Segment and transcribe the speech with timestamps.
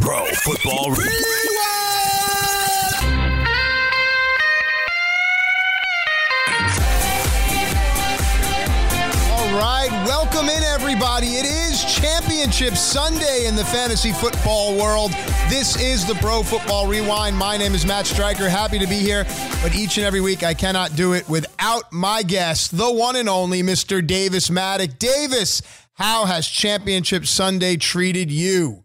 [0.00, 1.07] Pro Football
[12.48, 15.10] Championship Sunday in the fantasy football world.
[15.50, 17.36] This is the Pro Football Rewind.
[17.36, 18.48] My name is Matt Stryker.
[18.48, 19.24] Happy to be here,
[19.62, 23.28] but each and every week I cannot do it without my guest, the one and
[23.28, 24.04] only Mr.
[24.04, 24.98] Davis Mattek.
[24.98, 25.60] Davis,
[25.92, 28.82] how has Championship Sunday treated you?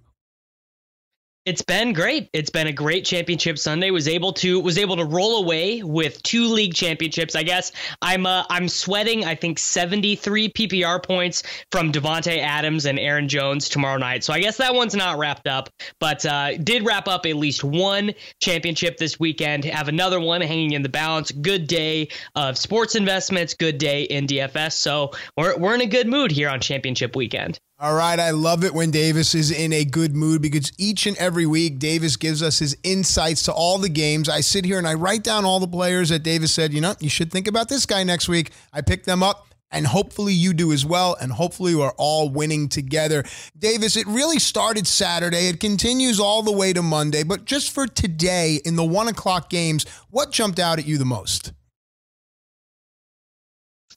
[1.45, 2.29] It's been great.
[2.31, 3.91] It's been a great championship Sunday.
[3.91, 7.35] Was able to was able to roll away with two league championships.
[7.35, 9.25] I guess I'm uh, I'm sweating.
[9.25, 14.23] I think 73 PPR points from Davante Adams and Aaron Jones tomorrow night.
[14.23, 17.61] So I guess that one's not wrapped up, but uh, did wrap up at least
[17.61, 19.65] one championship this weekend.
[19.65, 21.29] Have another one hanging in the balance.
[21.29, 23.53] Good day of sports investments.
[23.53, 24.73] Good day in DFS.
[24.73, 27.59] So we're we're in a good mood here on championship weekend.
[27.83, 31.17] All right, I love it when Davis is in a good mood because each and
[31.17, 34.29] every week Davis gives us his insights to all the games.
[34.29, 36.95] I sit here and I write down all the players that Davis said, you know,
[37.01, 38.51] you should think about this guy next week.
[38.71, 41.17] I pick them up and hopefully you do as well.
[41.19, 43.25] And hopefully we're all winning together.
[43.59, 45.49] Davis, it really started Saturday.
[45.49, 47.23] It continues all the way to Monday.
[47.23, 51.03] But just for today in the one o'clock games, what jumped out at you the
[51.03, 51.51] most?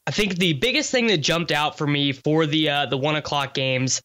[0.09, 3.17] I think the biggest thing that jumped out for me for the uh, the one
[3.17, 4.03] o'clock games,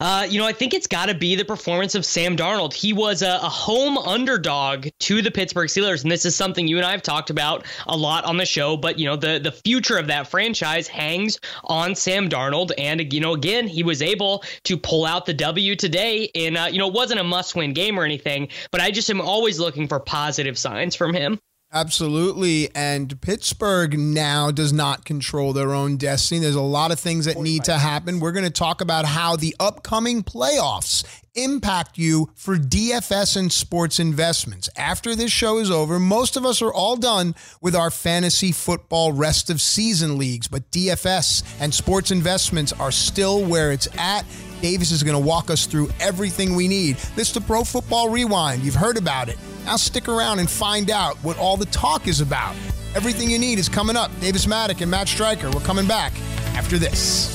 [0.00, 2.74] uh, you know, I think it's got to be the performance of Sam Darnold.
[2.74, 6.78] He was a, a, home underdog to the Pittsburgh Steelers, and this is something you
[6.78, 8.76] and I have talked about a lot on the show.
[8.76, 13.20] But you know, the the future of that franchise hangs on Sam Darnold, and you
[13.20, 16.24] know, again, he was able to pull out the W today.
[16.34, 19.10] In uh, you know, it wasn't a must win game or anything, but I just
[19.10, 21.38] am always looking for positive signs from him.
[21.76, 22.70] Absolutely.
[22.74, 26.40] And Pittsburgh now does not control their own destiny.
[26.40, 28.18] There's a lot of things that need to happen.
[28.18, 31.04] We're going to talk about how the upcoming playoffs
[31.34, 34.70] impact you for DFS and sports investments.
[34.74, 39.12] After this show is over, most of us are all done with our fantasy football
[39.12, 44.24] rest of season leagues, but DFS and sports investments are still where it's at.
[44.62, 46.96] Davis is going to walk us through everything we need.
[47.16, 48.62] This is the Pro Football Rewind.
[48.62, 49.36] You've heard about it.
[49.66, 52.54] Now stick around and find out what all the talk is about.
[52.94, 54.12] Everything you need is coming up.
[54.20, 55.50] Davis Mattek and Matt Stryker.
[55.50, 56.12] We're coming back
[56.54, 57.34] after this.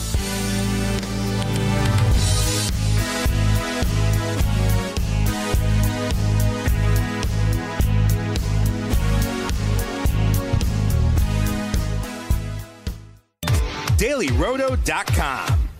[13.98, 15.60] DailyRoto.com.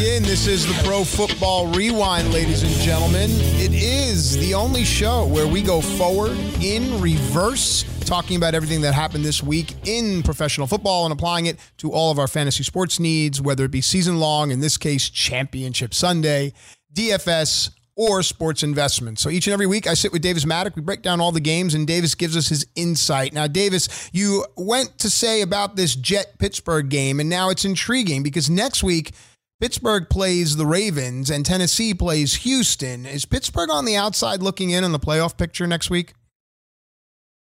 [0.00, 0.22] In.
[0.22, 3.28] This is the Pro Football Rewind, ladies and gentlemen.
[3.30, 8.94] It is the only show where we go forward in reverse, talking about everything that
[8.94, 12.98] happened this week in professional football and applying it to all of our fantasy sports
[12.98, 16.54] needs, whether it be season long, in this case, Championship Sunday,
[16.94, 19.20] DFS, or sports investments.
[19.20, 20.76] So each and every week, I sit with Davis Mattek.
[20.76, 23.34] We break down all the games, and Davis gives us his insight.
[23.34, 28.22] Now, Davis, you went to say about this Jet Pittsburgh game, and now it's intriguing
[28.22, 29.12] because next week,
[29.60, 33.04] Pittsburgh plays the Ravens and Tennessee plays Houston.
[33.04, 36.14] Is Pittsburgh on the outside looking in on the playoff picture next week?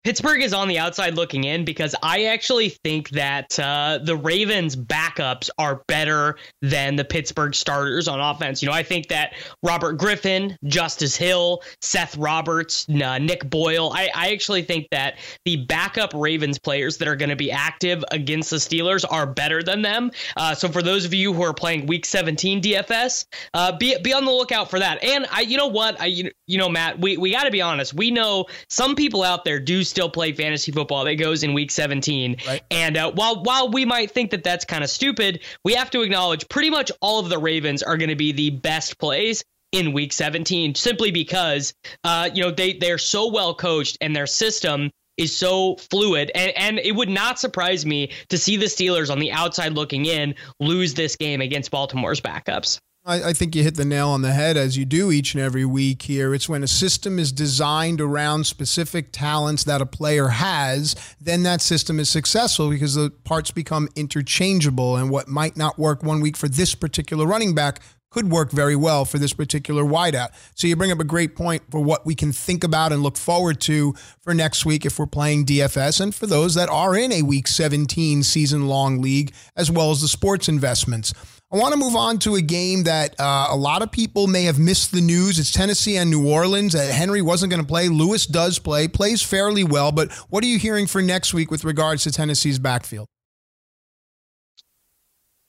[0.05, 4.75] Pittsburgh is on the outside looking in because I actually think that uh, the Ravens'
[4.75, 8.63] backups are better than the Pittsburgh starters on offense.
[8.63, 14.11] You know, I think that Robert Griffin, Justice Hill, Seth Roberts, uh, Nick Boyle, I,
[14.13, 18.51] I actually think that the backup Ravens players that are going to be active against
[18.51, 20.11] the Steelers are better than them.
[20.37, 24.13] Uh, so for those of you who are playing Week 17 DFS, uh, be be
[24.13, 25.03] on the lookout for that.
[25.05, 27.63] And I, you know what, I you, you know Matt, we we got to be
[27.63, 27.95] honest.
[27.95, 31.71] We know some people out there do still play fantasy football that goes in week
[31.71, 32.37] 17.
[32.47, 32.63] Right.
[32.71, 36.03] And uh, while while we might think that that's kind of stupid, we have to
[36.03, 39.93] acknowledge pretty much all of the Ravens are going to be the best plays in
[39.93, 41.73] week 17 simply because
[42.05, 46.53] uh, you know they they're so well coached and their system is so fluid and,
[46.57, 50.35] and it would not surprise me to see the Steelers on the outside looking in
[50.61, 52.81] lose this game against Baltimore's backups.
[53.05, 55.43] I, I think you hit the nail on the head as you do each and
[55.43, 56.35] every week here.
[56.35, 61.61] It's when a system is designed around specific talents that a player has, then that
[61.61, 64.97] system is successful because the parts become interchangeable.
[64.97, 67.81] And what might not work one week for this particular running back
[68.11, 70.29] could work very well for this particular wideout.
[70.55, 73.17] So you bring up a great point for what we can think about and look
[73.17, 77.11] forward to for next week if we're playing DFS and for those that are in
[77.11, 81.15] a week 17 season long league, as well as the sports investments.
[81.53, 84.45] I want to move on to a game that uh, a lot of people may
[84.45, 85.39] have missed the news.
[85.39, 86.75] It's Tennessee and New Orleans.
[86.75, 87.91] Uh, Henry wasn't going to play.
[87.91, 89.93] Lewis does play, plays fairly well.
[89.93, 93.07] But what are you hearing for next week with regards to Tennessee's backfield?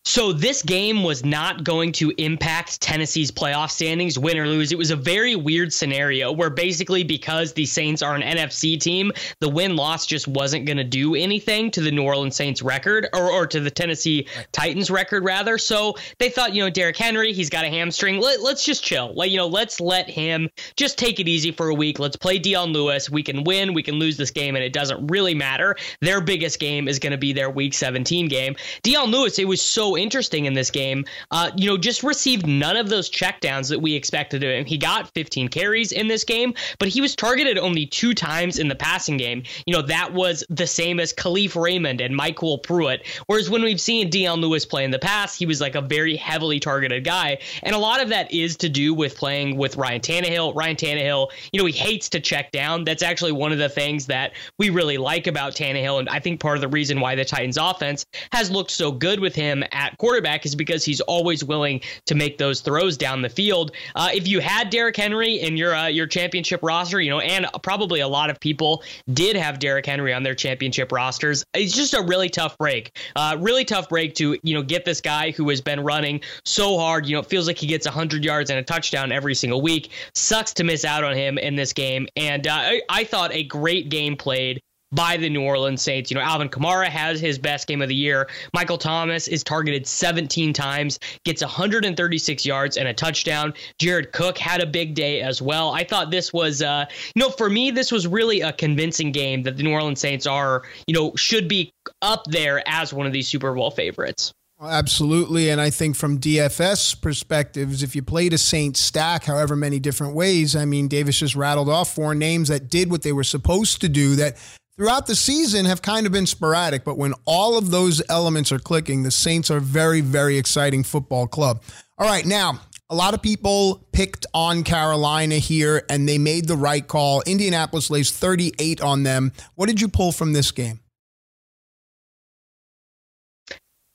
[0.05, 4.73] So this game was not going to impact Tennessee's playoff standings, win or lose.
[4.73, 9.13] It was a very weird scenario where basically because the Saints are an NFC team,
[9.39, 13.07] the win loss just wasn't going to do anything to the New Orleans Saints record
[13.13, 15.57] or, or to the Tennessee Titans record rather.
[15.57, 18.19] So they thought, you know, Derrick Henry, he's got a hamstring.
[18.19, 19.13] Let, us just chill.
[19.15, 21.97] Like, you know, let's let him just take it easy for a week.
[21.97, 23.09] Let's play Dion Lewis.
[23.09, 25.77] We can win, we can lose this game, and it doesn't really matter.
[26.01, 28.57] Their biggest game is going to be their week 17 game.
[28.81, 31.05] Dion Lewis, it was so interesting in this game.
[31.31, 34.65] Uh, you know, just received none of those checkdowns that we expected of him.
[34.65, 38.67] He got 15 carries in this game, but he was targeted only two times in
[38.67, 39.43] the passing game.
[39.65, 43.05] You know, that was the same as Kalif Raymond and MyCole Pruitt.
[43.27, 46.15] Whereas when we've seen Dion Lewis play in the past, he was like a very
[46.15, 47.39] heavily targeted guy.
[47.63, 50.55] And a lot of that is to do with playing with Ryan Tannehill.
[50.55, 52.83] Ryan Tannehill, you know, he hates to check down.
[52.83, 55.99] That's actually one of the things that we really like about Tannehill.
[55.99, 59.19] And I think part of the reason why the Titans offense has looked so good
[59.19, 63.29] with him at quarterback is because he's always willing to make those throws down the
[63.29, 63.71] field.
[63.95, 67.45] Uh, if you had Derrick Henry in your uh, your championship roster, you know, and
[67.61, 71.93] probably a lot of people did have Derrick Henry on their championship rosters, it's just
[71.93, 72.97] a really tough break.
[73.15, 76.77] Uh, really tough break to you know get this guy who has been running so
[76.77, 77.05] hard.
[77.05, 79.91] You know, it feels like he gets 100 yards and a touchdown every single week.
[80.15, 83.43] Sucks to miss out on him in this game, and uh, I, I thought a
[83.43, 84.61] great game played
[84.93, 86.11] by the New Orleans Saints.
[86.11, 88.29] You know, Alvin Kamara has his best game of the year.
[88.53, 93.53] Michael Thomas is targeted 17 times, gets 136 yards and a touchdown.
[93.79, 95.71] Jared Cook had a big day as well.
[95.71, 96.85] I thought this was, uh,
[97.15, 100.27] you know, for me, this was really a convincing game that the New Orleans Saints
[100.27, 101.71] are, you know, should be
[102.01, 104.33] up there as one of these Super Bowl favorites.
[104.61, 105.49] Absolutely.
[105.49, 110.15] And I think from DFS perspectives, if you played a Saints stack however many different
[110.15, 113.81] ways, I mean, Davis just rattled off four names that did what they were supposed
[113.81, 114.37] to do that
[114.77, 118.59] throughout the season have kind of been sporadic, but when all of those elements are
[118.59, 121.61] clicking, the Saints are very, very exciting football club.
[121.97, 126.57] All right, now a lot of people picked on Carolina here and they made the
[126.57, 127.21] right call.
[127.25, 129.31] Indianapolis lays 38 on them.
[129.55, 130.79] What did you pull from this game?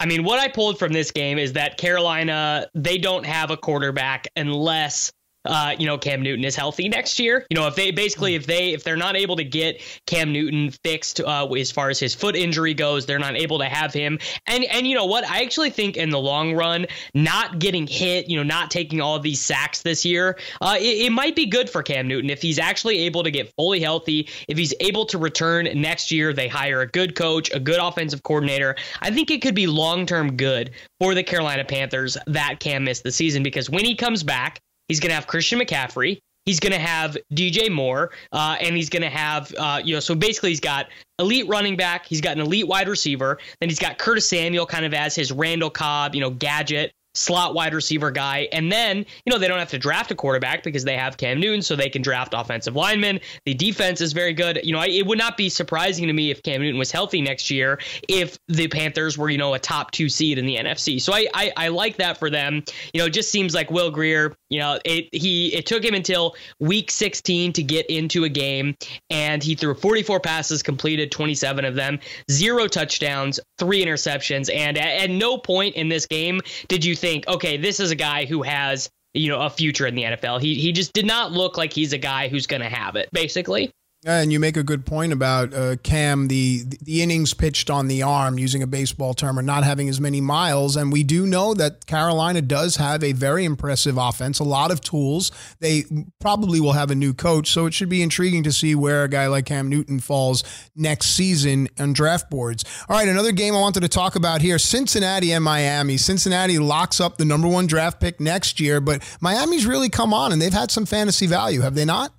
[0.01, 3.57] I mean, what I pulled from this game is that Carolina, they don't have a
[3.57, 5.13] quarterback unless
[5.49, 7.47] uh, you know, Cam Newton is healthy next year.
[7.51, 10.71] You know, if they basically if they if they're not able to get Cam Newton
[10.85, 14.19] fixed uh, as far as his foot injury goes, they're not able to have him.
[14.47, 15.29] And and you know what?
[15.29, 19.19] I actually think in the long run, not getting hit, you know, not taking all
[19.19, 22.59] these sacks this year, uh, it, it might be good for Cam Newton if he's
[22.59, 24.29] actually able to get fully healthy.
[24.49, 28.23] If he's able to return next year, they hire a good coach, a good offensive
[28.23, 28.77] coordinator.
[29.01, 33.03] I think it could be long term good for the Carolina Panthers that Cam missed
[33.03, 36.19] the season because when he comes back, He's going to have Christian McCaffrey.
[36.45, 40.01] He's going to have DJ Moore, uh, and he's going to have, uh, you know,
[40.01, 40.87] so basically he's got
[41.19, 42.07] elite running back.
[42.07, 43.39] He's got an elite wide receiver.
[43.61, 47.55] Then he's got Curtis Samuel kind of as his Randall Cobb, you know, gadget slot
[47.55, 48.49] wide receiver guy.
[48.53, 51.41] And then, you know, they don't have to draft a quarterback because they have Cam
[51.41, 53.21] Newton, so they can draft offensive linemen.
[53.45, 54.61] The defense is very good.
[54.63, 57.51] You know, it would not be surprising to me if Cam Newton was healthy next
[57.51, 61.01] year if the Panthers were, you know, a top two seed in the NFC.
[61.01, 62.63] So I, I, I like that for them.
[62.93, 65.95] You know, it just seems like Will Grier, you know, it he it took him
[65.95, 68.77] until week 16 to get into a game,
[69.11, 71.99] and he threw 44 passes, completed 27 of them,
[72.31, 77.08] zero touchdowns, three interceptions, and at, at no point in this game did you think,
[77.29, 80.41] okay, this is a guy who has you know a future in the NFL.
[80.41, 83.09] He he just did not look like he's a guy who's going to have it.
[83.13, 83.71] Basically.
[84.09, 88.03] And you make a good point about uh, Cam, the the innings pitched on the
[88.03, 90.77] arm, using a baseball term, or not having as many miles.
[90.77, 94.81] And we do know that Carolina does have a very impressive offense, a lot of
[94.81, 95.31] tools.
[95.61, 95.85] They
[96.21, 99.11] probably will have a new coach, so it should be intriguing to see where a
[99.11, 100.43] guy like Cam Newton falls
[100.75, 102.65] next season on draft boards.
[102.89, 105.99] All right, another game I wanted to talk about here: Cincinnati and Miami.
[105.99, 110.33] Cincinnati locks up the number one draft pick next year, but Miami's really come on,
[110.33, 112.15] and they've had some fantasy value, have they not?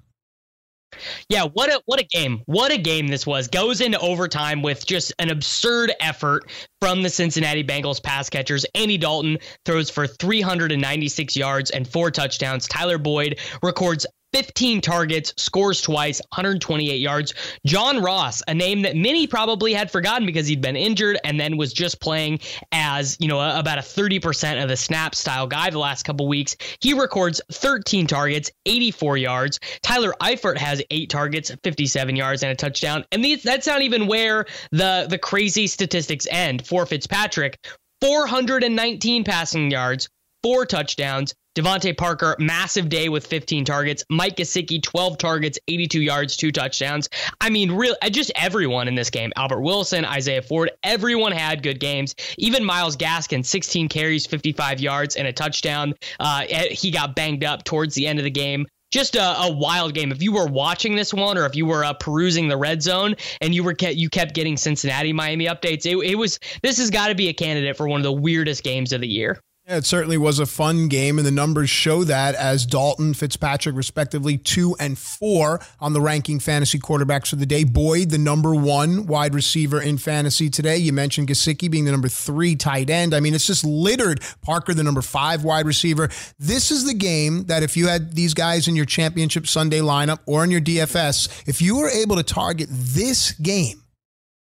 [1.29, 2.41] Yeah, what a what a game.
[2.45, 3.47] What a game this was.
[3.47, 8.65] Goes into overtime with just an absurd effort from the Cincinnati Bengals pass catchers.
[8.75, 12.67] Andy Dalton throws for 396 yards and four touchdowns.
[12.67, 17.33] Tyler Boyd records 15 targets, scores twice, 128 yards.
[17.65, 21.57] John Ross, a name that many probably had forgotten because he'd been injured and then
[21.57, 22.39] was just playing
[22.71, 26.55] as, you know, about a 30% of the snap style guy the last couple weeks.
[26.81, 29.59] He records 13 targets, 84 yards.
[29.81, 33.05] Tyler Eifert has eight targets, 57 yards, and a touchdown.
[33.11, 37.57] And these, that's not even where the, the crazy statistics end for Fitzpatrick.
[38.01, 40.07] 419 passing yards,
[40.41, 44.05] four touchdowns, DeVante Parker, massive day with 15 targets.
[44.09, 47.09] Mike Gesicki, 12 targets, 82 yards, two touchdowns.
[47.41, 49.33] I mean, real, uh, just everyone in this game.
[49.35, 52.15] Albert Wilson, Isaiah Ford, everyone had good games.
[52.37, 55.95] Even Myles Gaskin, 16 carries, 55 yards, and a touchdown.
[56.19, 59.51] Uh, eh, he got banged up towards the end of the game just a, a,
[59.51, 60.11] wild game.
[60.11, 63.15] If you were watching this one, or if you were uh, perusing the red zone,
[63.39, 67.09] and you were you kept getting Cincinnati Miami updates, it, it was this has got
[67.09, 69.39] to be a candidate for one of the weirdest games of the year.
[69.71, 74.35] It certainly was a fun game, and the numbers show that as Dalton, Fitzpatrick, respectively,
[74.35, 77.63] two and four on the ranking fantasy quarterbacks of the day.
[77.65, 80.77] Boyd, the number one wide receiver in fantasy today.
[80.77, 83.13] You mentioned Gesicki being the number three tight end.
[83.13, 84.21] I mean, it's just littered.
[84.41, 86.09] Parker, the number five wide receiver.
[86.39, 90.17] This is the game that if you had these guys in your championship Sunday lineup
[90.25, 93.83] or in your DFS, if you were able to target this game,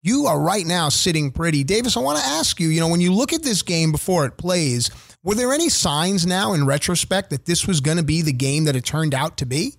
[0.04, 1.66] you are right now sitting pretty.
[1.66, 4.26] Davis, I want to ask you, you know, when you look at this game before
[4.26, 4.90] it plays,
[5.28, 8.64] were there any signs now in retrospect that this was going to be the game
[8.64, 9.74] that it turned out to be?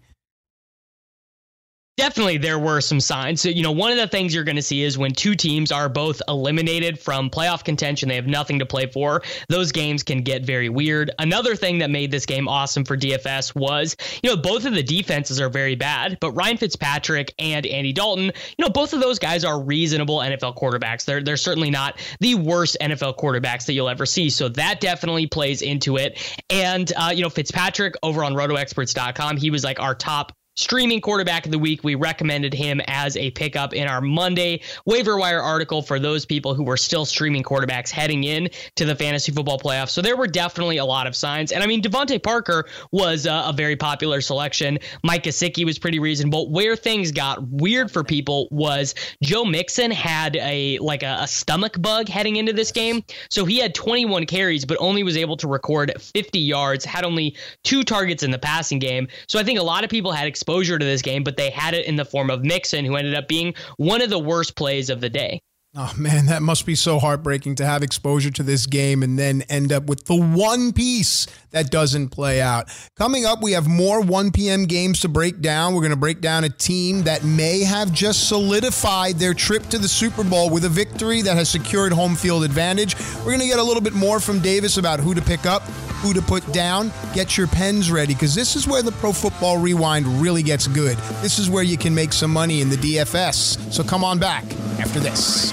[1.98, 3.42] Definitely there were some signs.
[3.42, 5.72] So, you know, one of the things you're going to see is when two teams
[5.72, 9.22] are both eliminated from playoff contention, they have nothing to play for.
[9.48, 11.10] Those games can get very weird.
[11.18, 14.82] Another thing that made this game awesome for DFS was, you know, both of the
[14.82, 19.18] defenses are very bad, but Ryan Fitzpatrick and Andy Dalton, you know, both of those
[19.18, 21.04] guys are reasonable NFL quarterbacks.
[21.04, 24.30] They're they're certainly not the worst NFL quarterbacks that you'll ever see.
[24.30, 26.18] So that definitely plays into it.
[26.48, 31.46] And uh, you know, Fitzpatrick over on rotoexperts.com, he was like our top streaming quarterback
[31.46, 31.84] of the week.
[31.84, 36.52] We recommended him as a pickup in our Monday waiver wire article for those people
[36.52, 39.90] who were still streaming quarterbacks heading in to the fantasy football playoffs.
[39.90, 41.52] So there were definitely a lot of signs.
[41.52, 44.80] And I mean, DeVante Parker was uh, a very popular selection.
[45.04, 46.50] Mike Gesicki was pretty reasonable.
[46.50, 51.80] Where things got weird for people was Joe Mixon had a like a, a stomach
[51.80, 53.04] bug heading into this game.
[53.30, 57.36] So he had 21 carries, but only was able to record 50 yards, had only
[57.62, 59.06] two targets in the passing game.
[59.28, 61.74] So I think a lot of people had exposure to this game, but they had
[61.74, 64.88] it in the form of Mixon, who ended up being one of the worst plays
[64.88, 65.42] of the day.
[65.76, 69.42] Oh man, that must be so heartbreaking to have exposure to this game and then
[69.50, 72.70] end up with the one piece that doesn't play out.
[72.96, 74.64] Coming up, we have more 1 p.m.
[74.64, 75.74] games to break down.
[75.74, 79.78] We're going to break down a team that may have just solidified their trip to
[79.78, 82.96] the Super Bowl with a victory that has secured home field advantage.
[83.18, 85.62] We're going to get a little bit more from Davis about who to pick up,
[86.00, 86.90] who to put down.
[87.12, 90.96] Get your pens ready because this is where the Pro Football Rewind really gets good.
[91.20, 93.70] This is where you can make some money in the DFS.
[93.70, 94.44] So come on back
[94.81, 95.52] after this.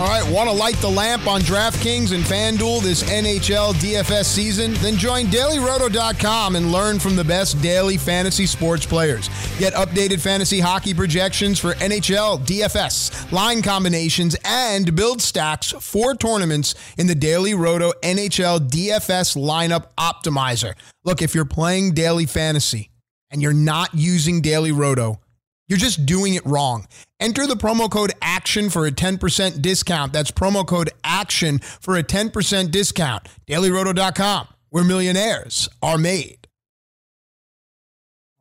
[0.00, 4.72] All right, want to light the lamp on DraftKings and FanDuel this NHL DFS season?
[4.76, 9.28] Then join dailyroto.com and learn from the best daily fantasy sports players.
[9.58, 16.74] Get updated fantasy hockey projections for NHL, DFS, line combinations, and build stacks for tournaments
[16.96, 20.76] in the Daily Roto NHL DFS lineup optimizer.
[21.04, 22.90] Look, if you're playing daily fantasy
[23.30, 25.20] and you're not using Daily Roto,
[25.70, 26.86] you're just doing it wrong.
[27.20, 30.12] Enter the promo code ACTION for a 10% discount.
[30.12, 33.28] That's promo code ACTION for a 10% discount.
[33.46, 36.40] DailyRoto.com, where millionaires are made.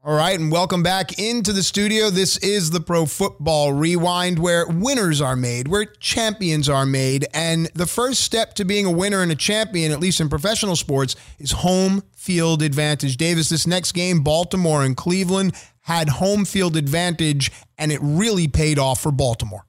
[0.02, 2.10] All right, and welcome back into the studio.
[2.10, 7.28] This is the Pro Football Rewind, where winners are made, where champions are made.
[7.34, 10.78] And the first step to being a winner and a champion, at least in professional
[10.78, 13.18] sports, is home field advantage.
[13.18, 15.54] Davis, this next game, Baltimore and Cleveland,
[15.90, 19.66] had home field advantage, and it really paid off for Baltimore.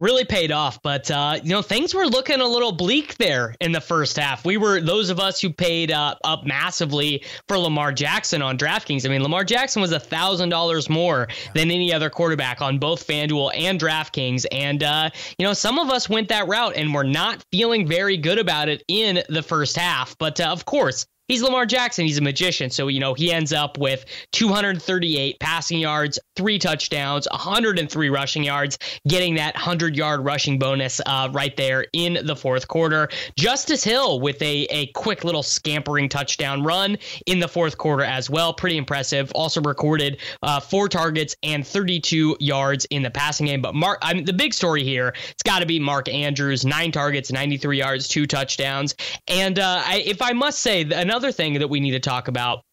[0.00, 3.70] Really paid off, but uh, you know things were looking a little bleak there in
[3.70, 4.44] the first half.
[4.44, 9.06] We were those of us who paid uh, up massively for Lamar Jackson on DraftKings.
[9.06, 13.06] I mean, Lamar Jackson was a thousand dollars more than any other quarterback on both
[13.06, 17.04] FanDuel and DraftKings, and uh, you know some of us went that route and were
[17.04, 20.18] not feeling very good about it in the first half.
[20.18, 22.04] But uh, of course, He's Lamar Jackson.
[22.04, 22.68] He's a magician.
[22.68, 28.78] So, you know, he ends up with 238 passing yards, three touchdowns, 103 rushing yards,
[29.08, 33.08] getting that 100 yard rushing bonus uh, right there in the fourth quarter.
[33.38, 38.28] Justice Hill with a, a quick little scampering touchdown run in the fourth quarter as
[38.28, 38.52] well.
[38.52, 39.32] Pretty impressive.
[39.34, 43.62] Also recorded uh, four targets and 32 yards in the passing game.
[43.62, 46.92] But Mark, I mean, the big story here, it's got to be Mark Andrews, nine
[46.92, 48.94] targets, 93 yards, two touchdowns.
[49.26, 52.26] And uh, I, if I must say, another another thing that we need to talk
[52.26, 52.64] about.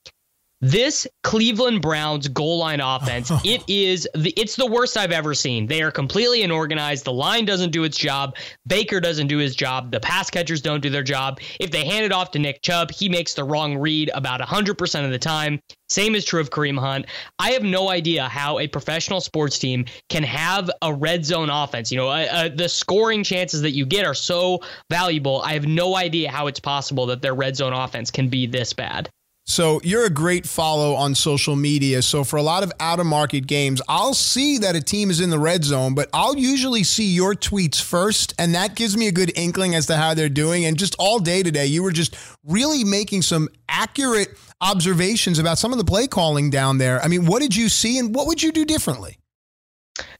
[0.63, 5.65] This Cleveland Browns goal line offense, it is the it's the worst I've ever seen.
[5.65, 7.03] They are completely unorganized.
[7.03, 8.35] The line doesn't do its job.
[8.67, 9.91] Baker doesn't do his job.
[9.91, 11.39] The pass catchers don't do their job.
[11.59, 15.05] If they hand it off to Nick Chubb, he makes the wrong read about 100%
[15.05, 15.59] of the time.
[15.89, 17.07] Same is true of Kareem Hunt.
[17.39, 21.91] I have no idea how a professional sports team can have a red zone offense.
[21.91, 24.59] You know, uh, uh, the scoring chances that you get are so
[24.91, 25.41] valuable.
[25.41, 28.73] I have no idea how it's possible that their red zone offense can be this
[28.73, 29.09] bad.
[29.51, 32.01] So you're a great follow on social media.
[32.01, 35.19] So for a lot of out of market games, I'll see that a team is
[35.19, 39.09] in the red zone, but I'll usually see your tweets first, and that gives me
[39.09, 40.63] a good inkling as to how they're doing.
[40.63, 44.29] And just all day today, you were just really making some accurate
[44.61, 47.01] observations about some of the play calling down there.
[47.01, 49.17] I mean, what did you see, and what would you do differently?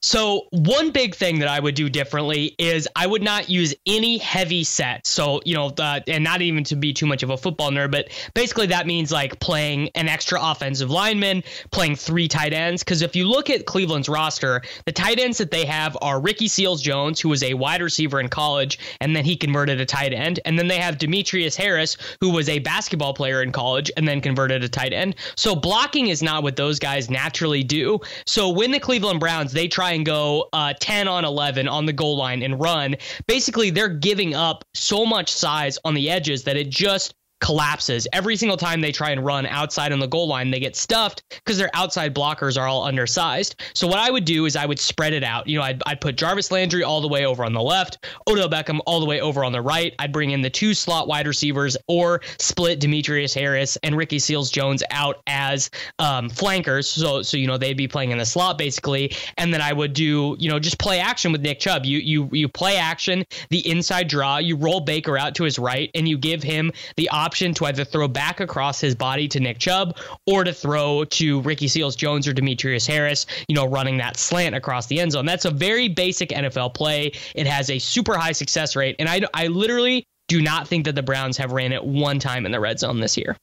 [0.04, 4.18] So, one big thing that I would do differently is I would not use any
[4.18, 5.08] heavy sets.
[5.08, 7.92] So, you know, the, and not even to be too much of a football nerd,
[7.92, 12.82] but basically that means like playing an extra offensive lineman, playing three tight ends.
[12.82, 16.48] Because if you look at Cleveland's roster, the tight ends that they have are Ricky
[16.48, 20.12] Seals Jones, who was a wide receiver in college, and then he converted a tight
[20.12, 20.40] end.
[20.44, 24.20] And then they have Demetrius Harris, who was a basketball player in college and then
[24.20, 25.14] converted a tight end.
[25.36, 28.00] So, blocking is not what those guys naturally do.
[28.26, 31.92] So, when the Cleveland Browns, they try and go uh, 10 on 11 on the
[31.92, 36.56] goal line and run, basically they're giving up so much size on the edges that
[36.56, 40.50] it just collapses every single time they try and run outside on the goal line.
[40.50, 43.56] They get stuffed because their outside blockers are all undersized.
[43.74, 45.48] So what I would do is I would spread it out.
[45.48, 48.48] You know, I'd, I'd put Jarvis Landry all the way over on the left, Odell
[48.48, 49.92] Beckham all the way over on the right.
[49.98, 54.50] I'd bring in the two slot wide receivers or split Demetrius Harris and Ricky Seals
[54.50, 56.88] Jones out as um, flankers.
[56.88, 59.94] So so you know they'd be playing in the slot basically, and then I would
[59.94, 61.84] do you know just play action with Nick Chubb.
[61.84, 64.38] You you you play action the inside draw.
[64.38, 67.64] You roll Baker out to his right, and you give him the option option to
[67.64, 71.96] either throw back across his body to Nick Chubb or to throw to Ricky Seals
[71.96, 75.24] Jones or Demetrius Harris, you know, running that slant across the end zone.
[75.24, 77.12] That's a very basic NFL play.
[77.34, 78.96] It has a super high success rate.
[78.98, 82.44] And I, I literally do not think that the Browns have ran it one time
[82.44, 83.34] in the red zone this year.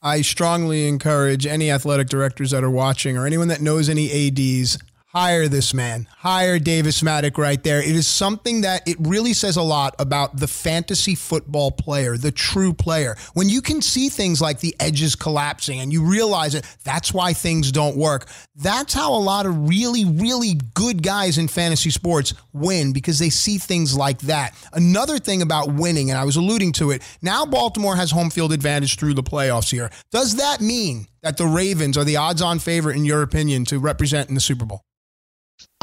[0.00, 4.78] I strongly encourage any athletic directors that are watching or anyone that knows any ADs
[5.12, 6.06] hire this man.
[6.18, 7.80] Hire Davis Mattek right there.
[7.80, 12.30] It is something that it really says a lot about the fantasy football player, the
[12.30, 13.16] true player.
[13.34, 17.32] When you can see things like the edges collapsing and you realize it, that's why
[17.32, 18.28] things don't work.
[18.54, 23.30] That's how a lot of really, really good guys in fantasy sports win because they
[23.30, 24.54] see things like that.
[24.72, 28.52] Another thing about winning, and I was alluding to it, now Baltimore has home field
[28.52, 29.90] advantage through the playoffs here.
[30.12, 33.80] Does that mean that the Ravens are the odds on favorite, in your opinion, to
[33.80, 34.84] represent in the Super Bowl?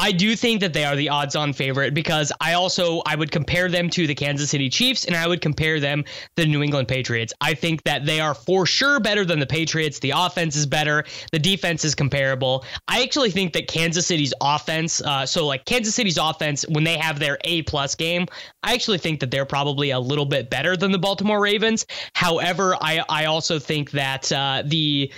[0.00, 3.68] I do think that they are the odds-on favorite because I also I would compare
[3.68, 6.86] them to the Kansas City Chiefs and I would compare them to the New England
[6.86, 7.32] Patriots.
[7.40, 9.98] I think that they are for sure better than the Patriots.
[9.98, 11.04] The offense is better.
[11.32, 12.64] The defense is comparable.
[12.86, 16.96] I actually think that Kansas City's offense, uh, so like Kansas City's offense, when they
[16.96, 18.26] have their A plus game,
[18.62, 21.86] I actually think that they're probably a little bit better than the Baltimore Ravens.
[22.12, 25.12] However, I I also think that uh, the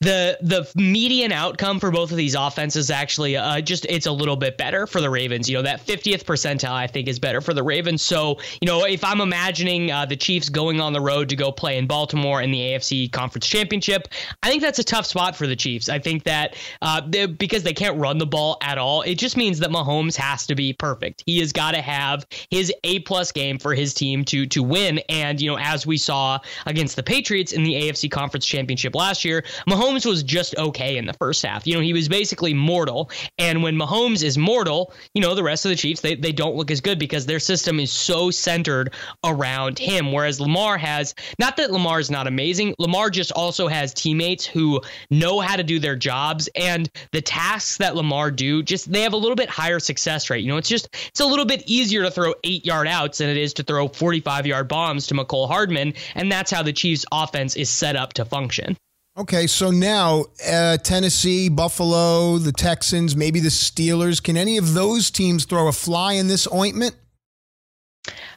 [0.00, 4.36] the the median outcome for both of these offenses actually uh, just it's a little
[4.36, 5.48] bit better for the Ravens.
[5.48, 8.00] You know that 50th percentile I think is better for the Ravens.
[8.00, 11.52] So you know if I'm imagining uh, the Chiefs going on the road to go
[11.52, 14.08] play in Baltimore in the AFC Conference Championship,
[14.42, 15.90] I think that's a tough spot for the Chiefs.
[15.90, 19.58] I think that uh, because they can't run the ball at all, it just means
[19.58, 21.24] that Mahomes has to be perfect.
[21.26, 25.00] He has got to have his A plus game for his team to to win.
[25.10, 29.26] And you know as we saw against the Patriots in the AFC Conference Championship last
[29.26, 31.66] year, Mahomes Mahomes was just okay in the first half.
[31.66, 33.10] You know, he was basically mortal.
[33.38, 36.54] And when Mahomes is mortal, you know, the rest of the Chiefs, they, they don't
[36.54, 40.12] look as good because their system is so centered around him.
[40.12, 44.80] Whereas Lamar has, not that Lamar is not amazing, Lamar just also has teammates who
[45.10, 46.48] know how to do their jobs.
[46.54, 50.44] And the tasks that Lamar do, just they have a little bit higher success rate.
[50.44, 53.28] You know, it's just, it's a little bit easier to throw eight yard outs than
[53.28, 55.94] it is to throw 45 yard bombs to Mecole Hardman.
[56.14, 58.76] And that's how the Chiefs offense is set up to function.
[59.16, 64.22] Okay, so now uh, Tennessee, Buffalo, the Texans, maybe the Steelers.
[64.22, 66.94] Can any of those teams throw a fly in this ointment?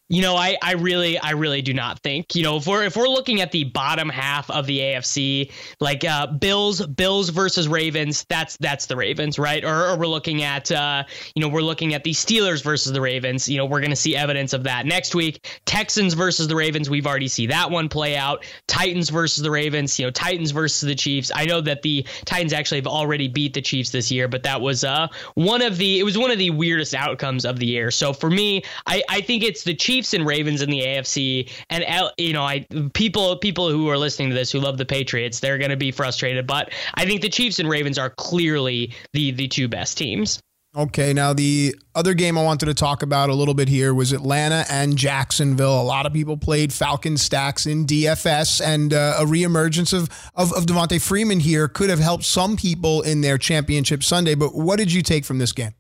[0.10, 2.36] You know, I, I really I really do not think.
[2.36, 6.04] You know, if we're if we're looking at the bottom half of the AFC, like
[6.04, 9.64] uh, Bills Bills versus Ravens, that's that's the Ravens, right?
[9.64, 11.04] Or, or we're looking at uh,
[11.36, 13.50] you know we're looking at the Steelers versus the Ravens.
[13.50, 15.48] You know, we're going to see evidence of that next week.
[15.66, 18.46] Texans versus the Ravens, we've already see that one play out.
[18.68, 21.32] Titans versus the Ravens, you know, Titans versus the Chiefs.
[21.34, 24.62] I know that the Titans actually have already beat the Chiefs this year, but that
[24.62, 27.90] was uh one of the it was one of the weirdest outcomes of the year.
[27.90, 31.50] So for me, I I think it's the Chiefs Chiefs and Ravens in the AFC,
[31.70, 31.86] and
[32.18, 35.58] you know, I people people who are listening to this who love the Patriots, they're
[35.58, 36.46] going to be frustrated.
[36.46, 40.42] But I think the Chiefs and Ravens are clearly the the two best teams.
[40.76, 44.12] Okay, now the other game I wanted to talk about a little bit here was
[44.12, 45.80] Atlanta and Jacksonville.
[45.80, 50.52] A lot of people played Falcon stacks in DFS, and uh, a reemergence of, of
[50.52, 54.36] of Devonta Freeman here could have helped some people in their championship Sunday.
[54.36, 55.76] But what did you take from this game?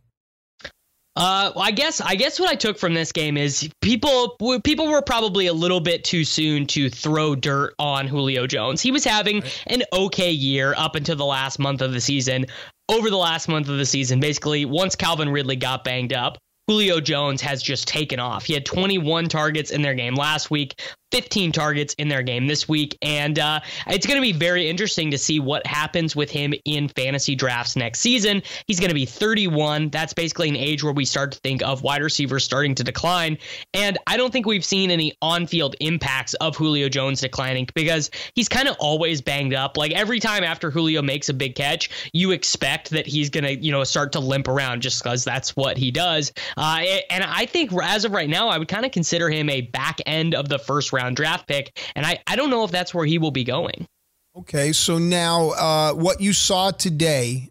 [1.15, 5.01] Uh, I guess I guess what I took from this game is people people were
[5.01, 8.81] probably a little bit too soon to throw dirt on Julio Jones.
[8.81, 12.47] He was having an okay year up until the last month of the season.
[12.89, 16.99] Over the last month of the season, basically, once Calvin Ridley got banged up, Julio
[16.99, 18.45] Jones has just taken off.
[18.45, 20.81] He had 21 targets in their game last week,
[21.13, 22.97] 15 targets in their game this week.
[23.03, 26.87] And uh, it's going to be very interesting to see what happens with him in
[26.89, 28.41] fantasy drafts next season.
[28.65, 29.89] He's going to be 31.
[29.89, 33.37] That's basically an age where we start to think of wide receivers starting to decline.
[33.75, 38.09] And I don't think we've seen any on field impacts of Julio Jones declining because
[38.33, 39.77] he's kind of always banged up.
[39.77, 43.55] Like every time after Julio makes a big catch, you expect that he's going to,
[43.55, 46.33] you know, start to limp around just because that's what he does.
[46.57, 49.61] Uh, and I think as of right now, I would kind of consider him a
[49.61, 51.79] back end of the first round round draft pick.
[51.95, 53.87] And I, I don't know if that's where he will be going.
[54.35, 57.49] Okay, so now uh, what you saw today,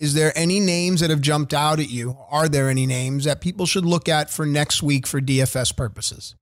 [0.00, 2.16] is there any names that have jumped out at you?
[2.30, 6.34] Are there any names that people should look at for next week for DFS purposes?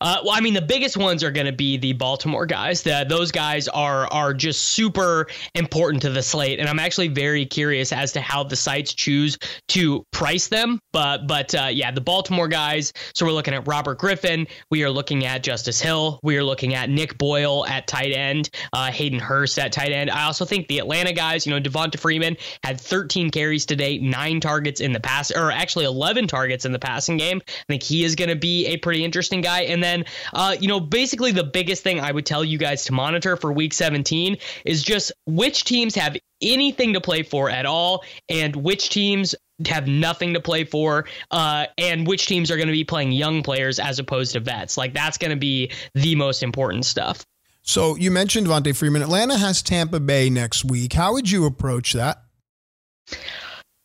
[0.00, 2.82] Uh, well, I mean, the biggest ones are going to be the Baltimore guys.
[2.82, 7.44] The, those guys are are just super important to the slate, and I'm actually very
[7.46, 10.80] curious as to how the sites choose to price them.
[10.92, 12.92] But but uh, yeah, the Baltimore guys.
[13.14, 14.46] So we're looking at Robert Griffin.
[14.70, 16.20] We are looking at Justice Hill.
[16.22, 18.50] We are looking at Nick Boyle at tight end.
[18.72, 20.10] Uh, Hayden Hurst at tight end.
[20.10, 21.46] I also think the Atlanta guys.
[21.46, 25.84] You know, Devonta Freeman had 13 carries today, nine targets in the pass, or actually
[25.84, 27.40] 11 targets in the passing game.
[27.46, 29.57] I think he is going to be a pretty interesting guy.
[29.58, 29.72] Guy.
[29.72, 32.92] And then, uh, you know, basically the biggest thing I would tell you guys to
[32.92, 38.04] monitor for week 17 is just which teams have anything to play for at all
[38.28, 39.34] and which teams
[39.66, 43.42] have nothing to play for uh, and which teams are going to be playing young
[43.42, 47.26] players as opposed to vets like that's going to be the most important stuff
[47.62, 49.02] so you mentioned Devonta Freeman.
[49.02, 50.94] Atlanta has Tampa Bay next week.
[50.94, 52.22] How would you approach that?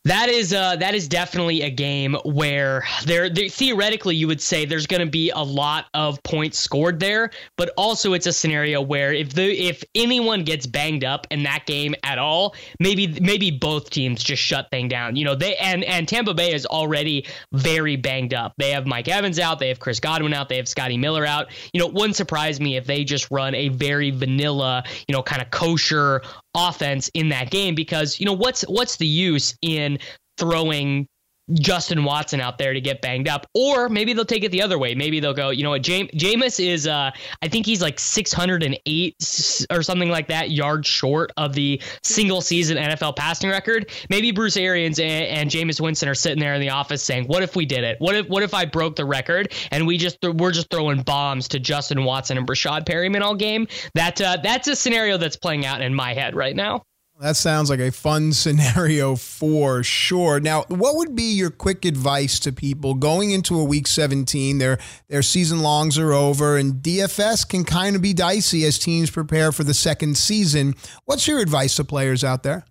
[0.05, 4.85] That is uh, that is definitely a game where there, theoretically you would say there's
[4.85, 9.13] going to be a lot of points scored there, but also it's a scenario where
[9.13, 13.91] if the if anyone gets banged up in that game at all, maybe maybe both
[13.91, 15.15] teams just shut thing down.
[15.15, 18.55] You know they and and Tampa Bay is already very banged up.
[18.57, 21.47] They have Mike Evans out, they have Chris Godwin out, they have Scotty Miller out.
[21.71, 25.23] You know, it wouldn't surprise me if they just run a very vanilla, you know,
[25.23, 26.23] kind of kosher
[26.55, 29.97] offense in that game because you know what's what's the use in
[30.37, 31.07] throwing
[31.53, 34.79] Justin Watson out there to get banged up, or maybe they'll take it the other
[34.79, 34.95] way.
[34.95, 39.65] Maybe they'll go, you know what, Jam- Jameis is, uh, I think he's like 608
[39.69, 43.91] or something like that yards short of the single season NFL passing record.
[44.09, 47.43] Maybe Bruce Arians and, and Jameis Winston are sitting there in the office saying, "What
[47.43, 47.97] if we did it?
[47.99, 51.01] What if what if I broke the record and we just th- we're just throwing
[51.01, 55.35] bombs to Justin Watson and Breshad Perriman all game?" That uh, that's a scenario that's
[55.35, 56.83] playing out in my head right now.
[57.19, 60.39] That sounds like a fun scenario for sure.
[60.39, 64.57] Now, what would be your quick advice to people going into a week 17?
[64.57, 69.09] Their their season longs are over and DFS can kind of be dicey as teams
[69.09, 70.75] prepare for the second season.
[71.05, 72.65] What's your advice to players out there?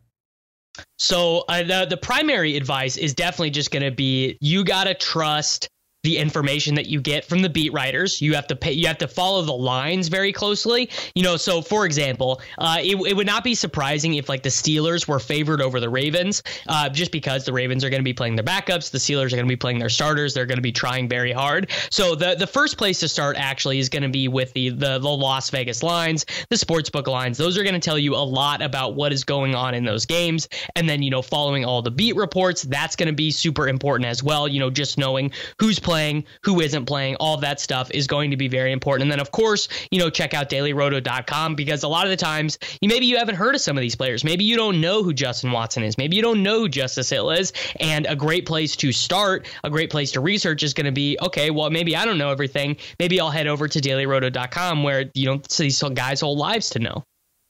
[0.99, 4.95] So, uh, the the primary advice is definitely just going to be you got to
[4.95, 5.69] trust
[6.03, 8.21] the information that you get from the beat writers.
[8.21, 10.91] You have to pay, you have to follow the lines very closely.
[11.15, 14.49] You know, so for example, uh, it, it would not be surprising if like the
[14.49, 18.13] Steelers were favored over the Ravens, uh, just because the Ravens are going to be
[18.13, 20.35] playing their backups, the Steelers are going to be playing their starters.
[20.35, 21.71] They're going to be trying very hard.
[21.91, 24.99] So the the first place to start actually is going to be with the, the
[24.99, 27.39] the Las Vegas lines, the sportsbook lines.
[27.39, 30.05] Those are going to tell you a lot about what is going on in those
[30.05, 32.63] games, and then you know following all the beat reports.
[32.63, 34.49] That's going to be super important as well.
[34.49, 38.31] You know, just knowing who's playing playing, who isn't playing, all that stuff is going
[38.31, 39.03] to be very important.
[39.03, 42.59] And then, of course, you know, check out dailyroto.com because a lot of the times,
[42.81, 44.25] you maybe you haven't heard of some of these players.
[44.25, 45.99] Maybe you don't know who Justin Watson is.
[45.99, 47.53] Maybe you don't know who Justice Hill is.
[47.79, 51.19] And a great place to start, a great place to research is going to be
[51.21, 52.79] okay, well, maybe I don't know everything.
[52.99, 56.79] Maybe I'll head over to dailyroto.com where you don't see these guys' whole lives to
[56.79, 57.05] know.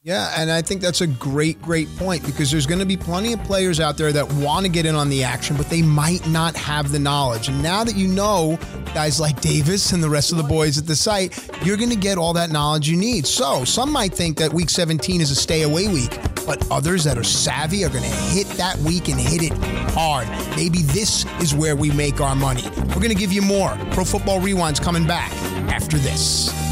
[0.04, 3.34] Yeah, and I think that's a great, great point because there's going to be plenty
[3.34, 6.26] of players out there that want to get in on the action, but they might
[6.26, 7.46] not have the knowledge.
[7.46, 8.58] And now that you know
[8.94, 11.96] guys like Davis and the rest of the boys at the site, you're going to
[11.96, 13.28] get all that knowledge you need.
[13.28, 17.16] So some might think that week 17 is a stay away week, but others that
[17.16, 19.52] are savvy are going to hit that week and hit it
[19.92, 20.26] hard.
[20.56, 22.64] Maybe this is where we make our money.
[22.88, 23.78] We're going to give you more.
[23.92, 25.30] Pro Football Rewind's coming back
[25.70, 26.71] after this.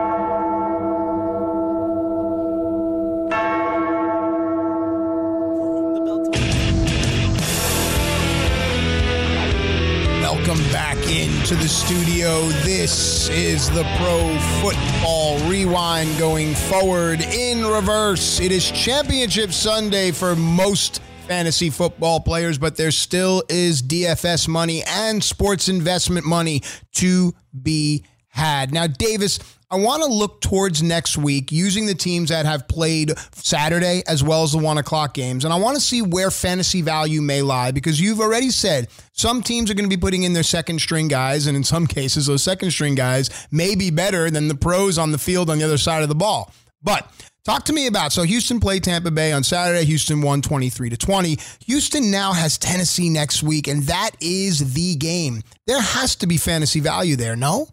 [10.51, 12.41] Welcome back into the studio.
[12.65, 18.41] This is the Pro Football Rewind going forward in reverse.
[18.41, 24.83] It is Championship Sunday for most fantasy football players, but there still is DFS money
[24.83, 26.63] and sports investment money
[26.95, 27.33] to
[27.63, 28.73] be had.
[28.73, 29.39] Now, Davis,
[29.71, 34.21] I want to look towards next week using the teams that have played Saturday as
[34.21, 35.45] well as the one o'clock games.
[35.45, 39.41] And I want to see where fantasy value may lie because you've already said some
[39.41, 41.47] teams are going to be putting in their second string guys.
[41.47, 45.13] And in some cases, those second string guys may be better than the pros on
[45.13, 46.53] the field on the other side of the ball.
[46.83, 47.09] But
[47.43, 49.83] Talk to me about so Houston played Tampa Bay on Saturday.
[49.85, 51.39] Houston won 23 to 20.
[51.65, 55.41] Houston now has Tennessee next week, and that is the game.
[55.65, 57.67] There has to be fantasy value there, no?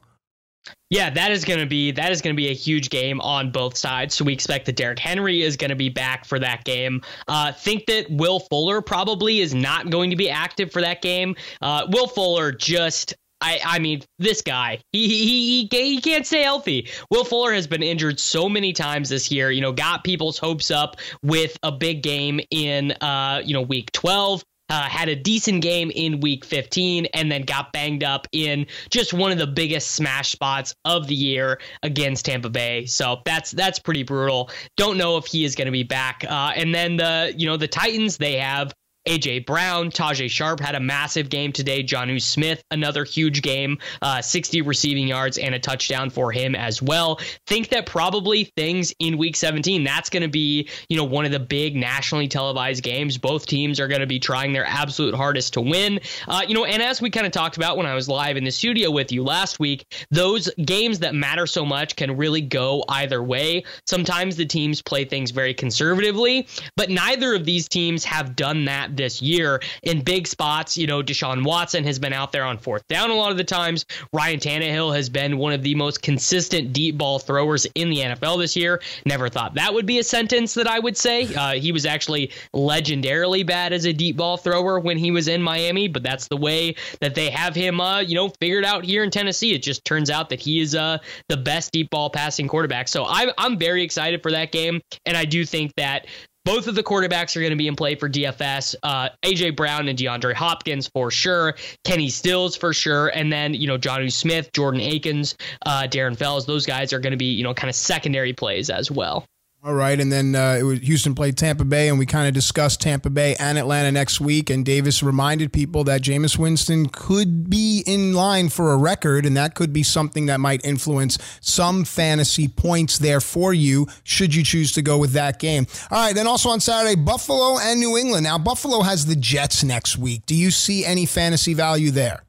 [0.90, 3.50] Yeah, that is going to be that is going to be a huge game on
[3.50, 4.14] both sides.
[4.14, 7.02] So we expect that Derrick Henry is going to be back for that game.
[7.26, 11.36] Uh, think that Will Fuller probably is not going to be active for that game.
[11.60, 16.42] Uh, Will Fuller just I, I mean, this guy, he, he, he, he can't stay
[16.42, 16.88] healthy.
[17.10, 20.70] Will Fuller has been injured so many times this year, you know, got people's hopes
[20.70, 24.42] up with a big game in, uh, you know, week 12.
[24.70, 29.12] Uh, had a decent game in week 15 and then got banged up in just
[29.14, 32.84] one of the biggest smash spots of the year against Tampa Bay.
[32.86, 34.50] So that's that's pretty brutal.
[34.76, 36.24] Don't know if he is going to be back.
[36.28, 38.74] Uh, and then the you know the Titans they have
[39.08, 41.82] AJ Brown, Tajaé Sharpe had a massive game today.
[41.82, 46.82] Jonnu Smith, another huge game, uh, 60 receiving yards and a touchdown for him as
[46.82, 47.18] well.
[47.46, 51.32] Think that probably things in week 17, that's going to be, you know, one of
[51.32, 53.16] the big nationally televised games.
[53.16, 56.00] Both teams are going to be trying their absolute hardest to win.
[56.26, 58.44] Uh, you know, and as we kind of talked about when I was live in
[58.44, 62.84] the studio with you last week, those games that matter so much can really go
[62.90, 63.64] either way.
[63.86, 66.46] Sometimes the teams play things very conservatively,
[66.76, 70.76] but neither of these teams have done that this year in big spots.
[70.76, 73.44] You know, Deshaun Watson has been out there on fourth down a lot of the
[73.44, 73.86] times.
[74.12, 78.38] Ryan Tannehill has been one of the most consistent deep ball throwers in the NFL
[78.38, 78.82] this year.
[79.06, 81.34] Never thought that would be a sentence that I would say.
[81.34, 85.42] Uh, he was actually legendarily bad as a deep ball thrower when he was in
[85.42, 89.04] Miami, but that's the way that they have him, uh, you know, figured out here
[89.04, 89.54] in Tennessee.
[89.54, 92.88] It just turns out that he is uh, the best deep ball passing quarterback.
[92.88, 94.80] So I'm, I'm very excited for that game.
[95.06, 96.06] And I do think that
[96.48, 98.74] both of the quarterbacks are going to be in play for DFS.
[98.82, 101.54] Uh, AJ Brown and DeAndre Hopkins for sure.
[101.84, 103.08] Kenny Stills for sure.
[103.08, 105.36] And then, you know, Jonnu Smith, Jordan Akins,
[105.66, 108.70] uh, Darren Fells, those guys are going to be, you know, kind of secondary plays
[108.70, 109.26] as well.
[109.64, 112.32] All right, and then uh, it was Houston played Tampa Bay, and we kind of
[112.32, 114.50] discussed Tampa Bay and Atlanta next week.
[114.50, 119.36] And Davis reminded people that Jameis Winston could be in line for a record, and
[119.36, 124.44] that could be something that might influence some fantasy points there for you, should you
[124.44, 125.66] choose to go with that game.
[125.90, 128.22] All right, then also on Saturday, Buffalo and New England.
[128.24, 130.24] Now, Buffalo has the Jets next week.
[130.24, 132.22] Do you see any fantasy value there?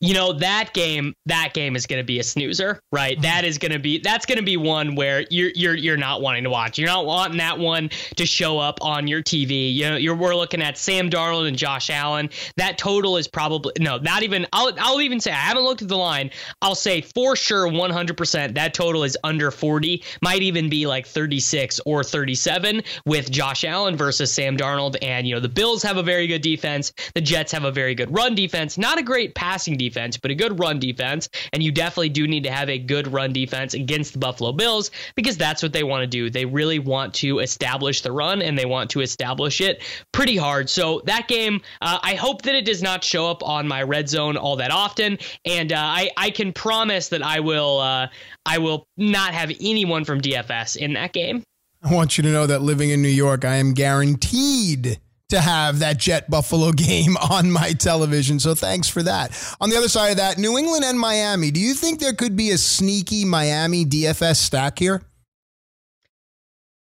[0.00, 3.20] You know that game that game is going to be a snoozer right?
[3.22, 6.22] That is going to be that's going to be one where you're you're you're not
[6.22, 6.78] wanting to watch.
[6.78, 10.36] You're not wanting that one to show up on your tv you know you're we're
[10.36, 12.30] looking at sam darnold and josh allen.
[12.56, 15.88] That total is probably no not even i'll, I'll even say i haven't looked at
[15.88, 16.30] the line.
[16.62, 21.80] I'll say for sure 100% that total is under 40 might even be like 36
[21.84, 24.96] or 37 with josh allen versus sam darnold.
[25.02, 26.92] And you know the bills have a very good defense.
[27.14, 28.78] The jets have a very good run defense.
[28.78, 31.28] Not a great passing defense but a good run defense.
[31.52, 34.90] And you definitely do need to have a good run defense against the Buffalo Bills
[35.14, 36.28] because that's what they want to do.
[36.28, 39.80] They really want to establish the run and they want to establish it
[40.10, 40.68] pretty hard.
[40.68, 44.08] So that game, uh, I hope that it does not show up on my red
[44.08, 45.18] zone all that often.
[45.44, 48.08] And uh, I, I can promise that I will, uh,
[48.44, 51.44] I will not have anyone from DFS in that game.
[51.80, 54.98] I want you to know that living in New York, I am guaranteed
[55.30, 58.38] to have that Jet Buffalo game on my television.
[58.40, 59.32] So thanks for that.
[59.60, 61.50] On the other side of that, New England and Miami.
[61.50, 65.02] Do you think there could be a sneaky Miami DFS stack here?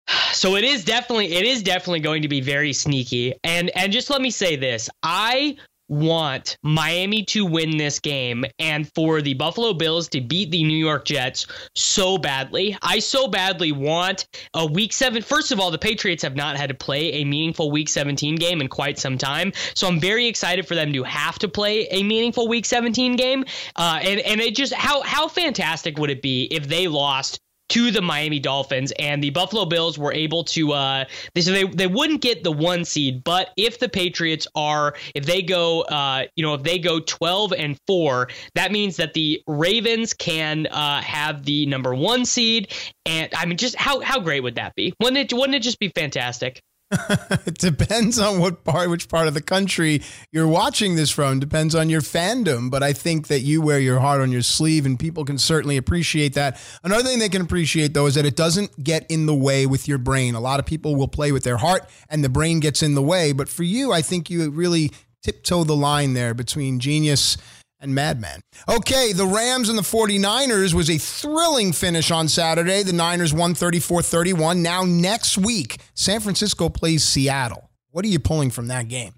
[0.32, 3.34] So it is definitely it is definitely going to be very sneaky.
[3.44, 4.90] And and just let me say this.
[5.04, 5.56] I
[5.94, 10.76] want Miami to win this game and for the Buffalo Bills to beat the New
[10.76, 12.76] York Jets so badly.
[12.82, 15.22] I so badly want a week seven.
[15.22, 18.60] First of all, the Patriots have not had to play a meaningful week 17 game
[18.60, 19.52] in quite some time.
[19.74, 23.44] So I'm very excited for them to have to play a meaningful week 17 game.
[23.76, 27.40] Uh, and, and it just, how, how fantastic would it be if they lost
[27.70, 30.72] to the Miami Dolphins, and the Buffalo Bills were able to.
[30.72, 31.04] Uh,
[31.34, 35.24] they so they they wouldn't get the one seed, but if the Patriots are, if
[35.24, 39.42] they go, uh, you know, if they go twelve and four, that means that the
[39.46, 42.72] Ravens can uh, have the number one seed,
[43.06, 44.94] and I mean, just how how great would that be?
[45.00, 45.36] Wouldn't it?
[45.36, 46.62] Wouldn't it just be fantastic?
[47.46, 51.40] it depends on what part, which part of the country you're watching this from.
[51.40, 54.86] Depends on your fandom, but I think that you wear your heart on your sleeve,
[54.86, 56.60] and people can certainly appreciate that.
[56.82, 59.88] Another thing they can appreciate though is that it doesn't get in the way with
[59.88, 60.34] your brain.
[60.34, 63.02] A lot of people will play with their heart, and the brain gets in the
[63.02, 63.32] way.
[63.32, 64.90] But for you, I think you really
[65.22, 67.38] tiptoe the line there between genius
[67.84, 68.40] and Madman.
[68.68, 72.82] Okay, the Rams and the 49ers was a thrilling finish on Saturday.
[72.82, 74.62] The Niners won 34 31.
[74.62, 77.70] Now, next week, San Francisco plays Seattle.
[77.90, 79.14] What are you pulling from that game?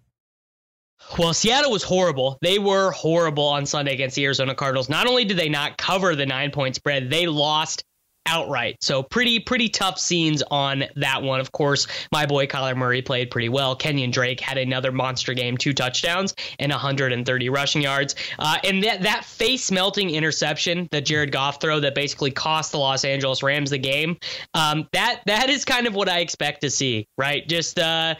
[1.19, 2.37] Well, Seattle was horrible.
[2.43, 4.89] They were horrible on Sunday against the Arizona Cardinals.
[4.89, 7.85] Not only did they not cover the nine point spread, they lost
[8.27, 8.77] outright.
[8.81, 11.41] So pretty pretty tough scenes on that one.
[11.41, 13.77] Of course, my boy Kyler Murray played pretty well.
[13.77, 18.15] Kenyan Drake had another monster game, two touchdowns and 130 rushing yards.
[18.39, 22.79] Uh, and that that face melting interception that Jared Goff throw that basically cost the
[22.79, 24.19] Los Angeles Rams the game.
[24.55, 27.47] Um, that that is kind of what I expect to see, right?
[27.49, 28.15] Just uh,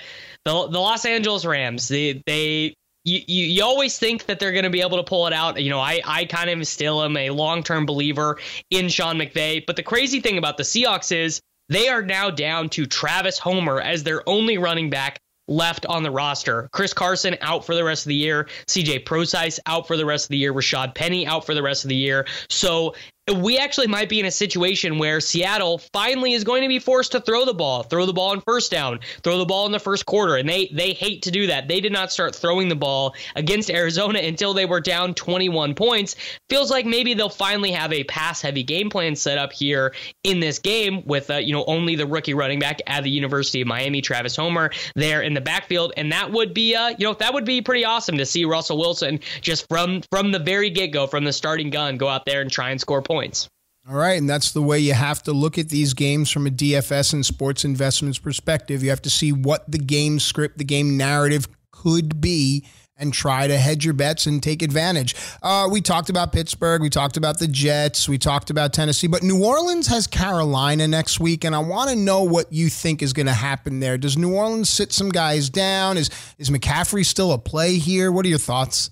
[0.45, 1.89] the the Los Angeles Rams.
[1.89, 2.75] They they
[3.07, 5.63] you, you, you always think that they're going to be able to pull it out.
[5.63, 8.39] You know, I, I kind of still am a long term believer
[8.71, 9.65] in Sean McVay.
[9.65, 13.81] But the crazy thing about the Seahawks is they are now down to Travis Homer
[13.81, 16.69] as their only running back left on the roster.
[16.73, 18.49] Chris Carson out for the rest of the year.
[18.67, 20.53] CJ Prosise out for the rest of the year.
[20.53, 22.27] Rashaad Penny out for the rest of the year.
[22.51, 22.95] So
[23.35, 27.11] we actually might be in a situation where Seattle finally is going to be forced
[27.13, 29.81] to throw the ball, throw the ball in first down, throw the ball in the
[29.81, 31.67] first quarter, and they they hate to do that.
[31.67, 36.15] They did not start throwing the ball against Arizona until they were down 21 points.
[36.49, 40.39] Feels like maybe they'll finally have a pass heavy game plan set up here in
[40.39, 43.67] this game with uh, you know only the rookie running back at the University of
[43.67, 47.35] Miami, Travis Homer, there in the backfield, and that would be uh you know that
[47.35, 51.09] would be pretty awesome to see Russell Wilson just from from the very get go,
[51.09, 53.49] from the starting gun, go out there and try and score points points.
[53.89, 56.51] All right, and that's the way you have to look at these games from a
[56.51, 58.83] DFS and sports investments perspective.
[58.83, 62.67] You have to see what the game script, the game narrative could be,
[62.99, 65.15] and try to hedge your bets and take advantage.
[65.43, 69.23] Uh, we talked about Pittsburgh, we talked about the Jets, we talked about Tennessee, but
[69.23, 73.15] New Orleans has Carolina next week, and I want to know what you think is
[73.15, 73.97] going to happen there.
[73.97, 75.97] Does New Orleans sit some guys down?
[75.97, 78.13] Is is McCaffrey still a play here?
[78.13, 78.91] What are your thoughts?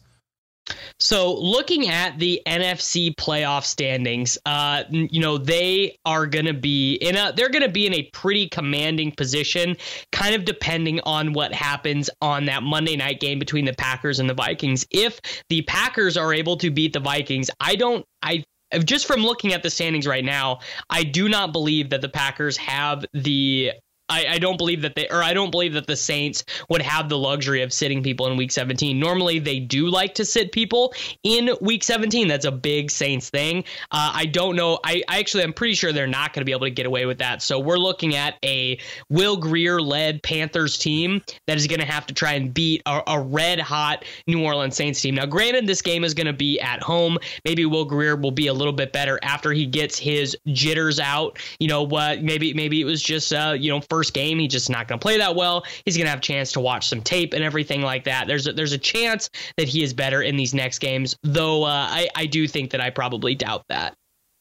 [0.99, 6.95] So, looking at the NFC playoff standings, uh, you know they are going to be
[6.95, 9.77] in a they're going to be in a pretty commanding position,
[10.12, 14.29] kind of depending on what happens on that Monday night game between the Packers and
[14.31, 14.87] the Vikings.
[14.91, 18.45] If the Packers are able to beat the Vikings, I don't I
[18.85, 20.61] just from looking at the standings right now,
[20.91, 23.73] I do not believe that the Packers have the
[24.09, 27.09] I, I, don't believe that they or I don't believe that the Saints would have
[27.09, 28.99] the luxury of sitting people in week 17.
[28.99, 30.93] Normally they do like to sit people
[31.23, 32.29] in week 17.
[32.29, 33.65] That's a big Saints thing.
[33.91, 34.79] Uh, I don't know.
[34.85, 37.07] I, I actually I'm pretty sure they're not going to be able to get away
[37.07, 37.41] with that.
[37.41, 38.79] So we're looking at a
[39.09, 43.03] Will Grier led Panthers team that is going to have to try and beat a,
[43.07, 45.15] a, red hot New Orleans Saints team.
[45.15, 47.17] Now, granted, this game is going to be at home.
[47.45, 51.39] Maybe Will Grier will be a little bit better after he gets his jitters out.
[51.59, 52.23] You know what?
[52.23, 54.40] Maybe maybe it was just uh, you know first game.
[54.40, 55.64] He's just not going to play that well.
[55.84, 58.26] He's going to have a chance to watch some tape and everything like that.
[58.26, 61.86] There's a, there's a chance that he is better in these next games, though uh,
[61.88, 63.95] I, I do think that I probably doubt that.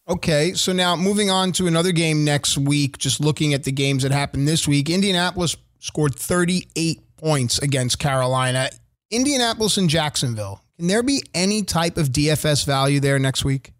[0.10, 4.02] Okay, so now moving on to another game next week, just looking at the games
[4.02, 4.90] that happened this week.
[4.90, 8.70] Indianapolis scored 38 points against Carolina.
[9.12, 10.62] Indianapolis and Jacksonville.
[10.80, 13.73] Can there be any type of DFS value there next week?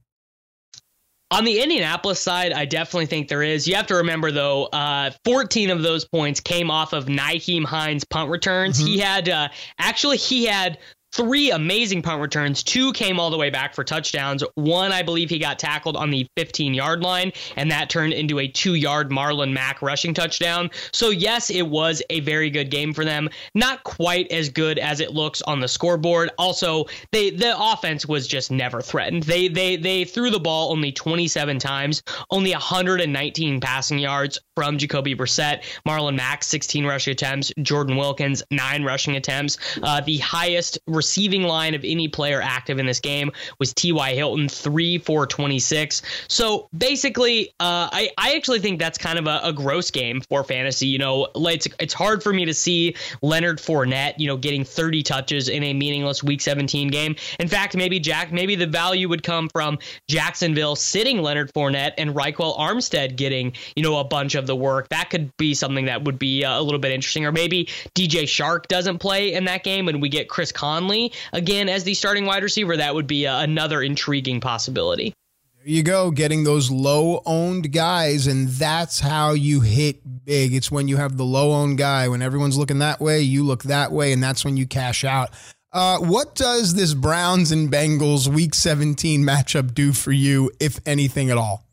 [1.34, 3.68] On the Indianapolis side, I definitely think there is.
[3.68, 8.04] You have to remember though, uh, 14 of those points came off of Nyheim Hines
[8.04, 8.78] punt returns.
[8.78, 8.88] Mm-hmm.
[8.88, 9.48] He had uh,
[9.80, 10.78] actually he had
[11.14, 12.64] three amazing punt returns.
[12.64, 14.44] Two came all the way back for touchdowns.
[14.56, 18.40] One, I believe he got tackled on the 15 yard line, and that turned into
[18.40, 20.72] a two yard Marlon Mack rushing touchdown.
[20.92, 23.30] So, yes, it was a very good game for them.
[23.54, 26.32] Not quite as good as it looks on the scoreboard.
[26.38, 29.24] Also, they the offense was just never threatened.
[29.24, 32.02] They they they threw the ball only 27 times,
[32.32, 35.64] only 119 passing yards from Jacoby Brissett.
[35.88, 37.52] Marlon Mack, 16 rushing attempts.
[37.62, 39.58] Jordan Wilkins, nine rushing attempts.
[39.82, 44.14] Uh, the highest receiving line of any player active in this game was T.Y.
[44.14, 46.02] Hilton, 3 for 26.
[46.28, 50.44] So basically, uh, I, I actually think that's kind of a, a, gross game for
[50.44, 50.88] fantasy.
[50.88, 55.04] You know, it's, it's hard for me to see Leonard Fournette, you know, getting 30
[55.04, 57.16] touches in a meaningless week 17 game.
[57.40, 59.78] In fact, maybe Jack, maybe the value would come from
[60.10, 64.90] Jacksonville sitting Leonard Fournette and Ryquell Armstead getting, you know, a bunch of the work.
[64.90, 67.26] That could be something that would be uh, a little bit interesting.
[67.26, 67.66] Or maybe
[67.96, 71.94] DJ Chark doesn't play in that game and we get Chris Conley again as the
[71.94, 75.14] starting wide receiver, that would be a, another intriguing possibility.
[75.64, 80.54] There you go, getting those low owned guys, and that's how you hit big.
[80.54, 82.10] It's when you have the low owned guy.
[82.10, 85.30] When everyone's looking that way, you look that way, and that's when you cash out.
[85.72, 91.32] Uh, what does this Browns and Bengals Week 17 matchup do for you, if anything
[91.32, 91.64] at all?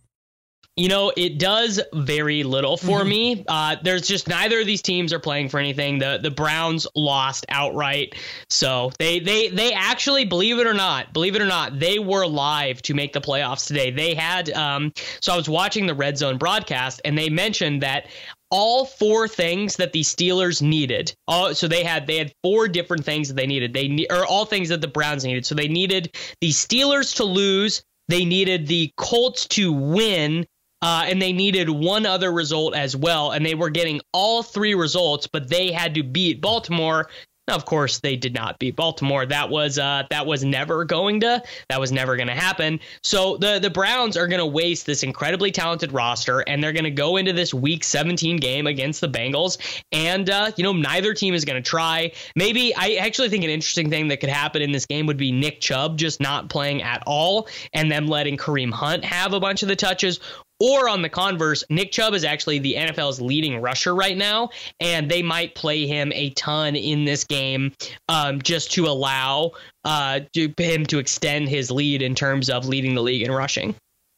[0.80, 3.08] You know, it does very little for mm-hmm.
[3.10, 3.44] me.
[3.46, 5.98] Uh, there's just neither of these teams are playing for anything.
[5.98, 8.14] The the Browns lost outright,
[8.48, 12.26] so they they they actually believe it or not, believe it or not, they were
[12.26, 13.90] live to make the playoffs today.
[13.90, 18.06] They had um, so I was watching the Red Zone broadcast, and they mentioned that
[18.50, 21.12] all four things that the Steelers needed.
[21.28, 23.74] Oh, so they had they had four different things that they needed.
[23.74, 25.44] They or all things that the Browns needed.
[25.44, 27.82] So they needed the Steelers to lose.
[28.08, 30.46] They needed the Colts to win
[30.82, 34.74] uh, and they needed one other result as well, and they were getting all three
[34.74, 37.08] results, but they had to beat Baltimore.
[37.48, 39.26] Of course, they did not beat Baltimore.
[39.26, 42.78] That was uh, that was never going to that was never going to happen.
[43.02, 46.84] So the the Browns are going to waste this incredibly talented roster, and they're going
[46.84, 49.58] to go into this Week 17 game against the Bengals,
[49.90, 52.12] and uh, you know neither team is going to try.
[52.36, 55.32] Maybe I actually think an interesting thing that could happen in this game would be
[55.32, 59.62] Nick Chubb just not playing at all, and them letting Kareem Hunt have a bunch
[59.62, 60.20] of the touches,
[60.60, 65.10] or on the converse, Nick Chubb is actually the NFL's leading rusher right now, and
[65.10, 67.72] they might play him a ton in this game
[68.08, 69.52] um, just to allow
[69.84, 73.74] uh, to, him to extend his lead in terms of leading the league in rushing.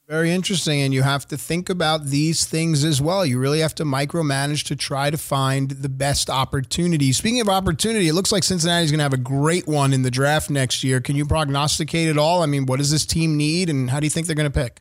[0.09, 0.80] Very interesting.
[0.80, 3.24] And you have to think about these things as well.
[3.24, 7.12] You really have to micromanage to try to find the best opportunity.
[7.12, 10.11] Speaking of opportunity, it looks like Cincinnati's going to have a great one in the
[10.11, 11.01] draft next year.
[11.01, 12.43] Can you prognosticate at all?
[12.43, 14.61] I mean, what does this team need, and how do you think they're going to
[14.61, 14.80] pick?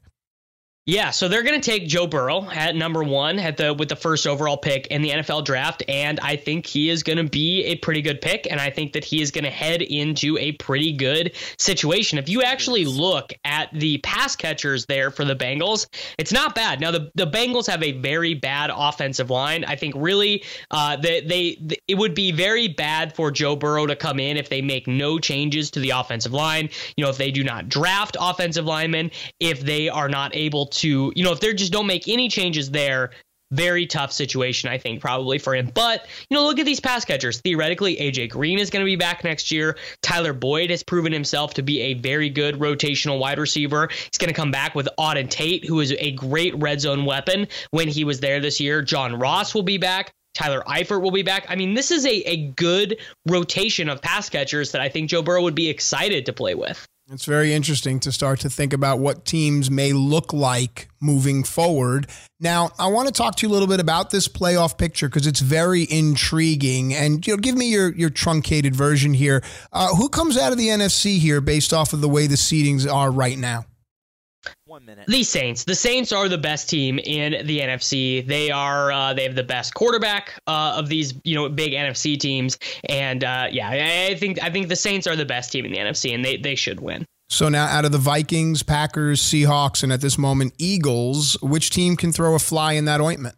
[0.87, 3.95] Yeah, so they're going to take Joe Burrow at number one at the with the
[3.95, 7.65] first overall pick in the NFL draft, and I think he is going to be
[7.65, 10.53] a pretty good pick, and I think that he is going to head into a
[10.53, 12.17] pretty good situation.
[12.17, 15.85] If you actually look at the pass catchers there for the Bengals,
[16.17, 16.81] it's not bad.
[16.81, 19.63] Now the the Bengals have a very bad offensive line.
[19.65, 23.95] I think really uh, they, they it would be very bad for Joe Burrow to
[23.95, 26.71] come in if they make no changes to the offensive line.
[26.97, 31.11] You know, if they do not draft offensive linemen, if they are not able to,
[31.15, 33.11] you know, if they just don't make any changes there,
[33.51, 35.69] very tough situation, I think, probably for him.
[35.73, 37.41] But, you know, look at these pass catchers.
[37.41, 39.77] Theoretically, AJ Green is going to be back next year.
[40.01, 43.89] Tyler Boyd has proven himself to be a very good rotational wide receiver.
[43.91, 47.47] He's going to come back with Auden Tate, who is a great red zone weapon
[47.71, 48.81] when he was there this year.
[48.81, 50.13] John Ross will be back.
[50.33, 51.45] Tyler Eifert will be back.
[51.49, 52.97] I mean, this is a, a good
[53.27, 56.87] rotation of pass catchers that I think Joe Burrow would be excited to play with.
[57.13, 62.07] It's very interesting to start to think about what teams may look like moving forward.
[62.39, 65.27] Now, I want to talk to you a little bit about this playoff picture because
[65.27, 66.93] it's very intriguing.
[66.93, 69.43] And you know, give me your your truncated version here.
[69.73, 72.89] Uh, who comes out of the NFC here based off of the way the seedings
[72.89, 73.65] are right now?
[74.71, 75.05] One minute.
[75.05, 75.65] The Saints.
[75.65, 78.25] The Saints are the best team in the NFC.
[78.25, 78.89] They are.
[78.89, 82.57] Uh, they have the best quarterback uh, of these, you know, big NFC teams.
[82.87, 85.77] And uh, yeah, I think I think the Saints are the best team in the
[85.77, 87.05] NFC, and they they should win.
[87.29, 91.97] So now, out of the Vikings, Packers, Seahawks, and at this moment Eagles, which team
[91.97, 93.35] can throw a fly in that ointment?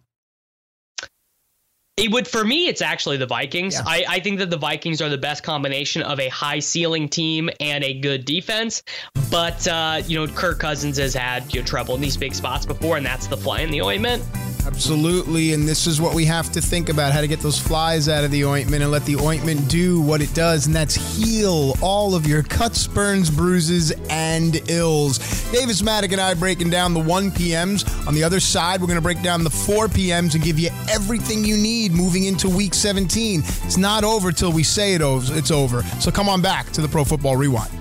[1.96, 2.68] It would for me.
[2.68, 3.76] It's actually the Vikings.
[3.76, 3.84] Yeah.
[3.86, 7.52] I, I think that the Vikings are the best combination of a high ceiling team
[7.60, 8.82] and a good defense.
[9.30, 12.66] But uh, you know, Kirk Cousins has had you know, trouble in these big spots
[12.66, 14.24] before, and that's the fly in the ointment.
[14.66, 15.54] Absolutely.
[15.54, 18.24] And this is what we have to think about how to get those flies out
[18.24, 22.16] of the ointment and let the ointment do what it does, and that's heal all
[22.16, 25.20] of your cuts, burns, bruises, and ills.
[25.52, 27.84] Davis Mattek and I breaking down the 1 p.m.s.
[28.08, 30.70] On the other side, we're going to break down the 4 p.m.s and give you
[30.89, 33.42] everything you need moving into week 17.
[33.42, 35.84] It's not over till we say it over, it's over.
[36.00, 37.72] So come on back to the Pro Football Rewind.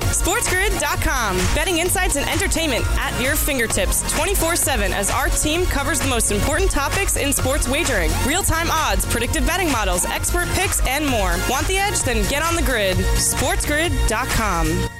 [0.00, 1.36] SportsGrid.com.
[1.54, 6.32] Betting insights and entertainment at your fingertips 24 7 as our team covers the most
[6.32, 11.36] important topics in sports wagering real time odds, predictive betting models, expert picks, and more.
[11.48, 12.02] Want the edge?
[12.02, 12.96] Then get on the grid.
[12.96, 14.99] SportsGrid.com.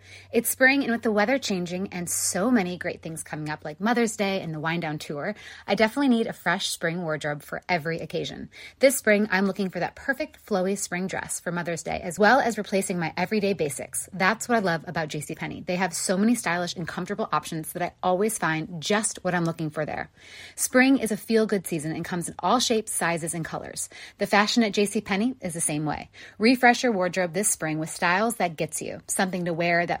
[0.31, 3.79] It's spring, and with the weather changing and so many great things coming up, like
[3.79, 5.35] Mother's Day and the Wind Down Tour,
[5.67, 8.49] I definitely need a fresh spring wardrobe for every occasion.
[8.79, 12.39] This spring, I'm looking for that perfect flowy spring dress for Mother's Day, as well
[12.39, 14.09] as replacing my everyday basics.
[14.13, 15.65] That's what I love about JCPenney.
[15.65, 19.45] They have so many stylish and comfortable options that I always find just what I'm
[19.45, 20.09] looking for there.
[20.55, 23.89] Spring is a feel good season and comes in all shapes, sizes, and colors.
[24.17, 26.09] The fashion at JCPenney is the same way.
[26.37, 30.00] Refresh your wardrobe this spring with styles that gets you, something to wear that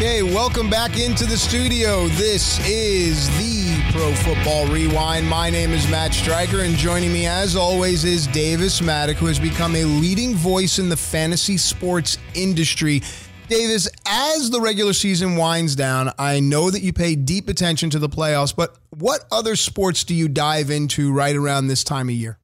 [0.00, 2.08] Okay, welcome back into the studio.
[2.08, 5.28] This is the Pro Football Rewind.
[5.28, 9.38] My name is Matt Stryker, and joining me, as always, is Davis Mattek, who has
[9.38, 13.02] become a leading voice in the fantasy sports industry.
[13.48, 17.98] Davis, as the regular season winds down, I know that you pay deep attention to
[17.98, 22.14] the playoffs, but what other sports do you dive into right around this time of
[22.14, 22.39] year?